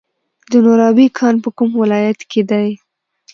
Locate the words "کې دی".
2.31-2.67